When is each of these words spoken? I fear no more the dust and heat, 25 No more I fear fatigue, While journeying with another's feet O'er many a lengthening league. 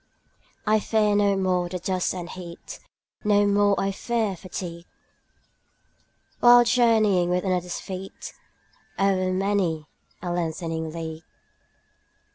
I 0.65 0.79
fear 0.79 1.15
no 1.15 1.37
more 1.37 1.69
the 1.69 1.77
dust 1.77 2.15
and 2.15 2.27
heat, 2.27 2.79
25 3.21 3.23
No 3.23 3.45
more 3.45 3.79
I 3.79 3.91
fear 3.91 4.35
fatigue, 4.35 4.87
While 6.39 6.63
journeying 6.63 7.29
with 7.29 7.43
another's 7.45 7.79
feet 7.79 8.33
O'er 8.97 9.31
many 9.31 9.85
a 10.19 10.31
lengthening 10.31 10.91
league. 10.91 11.21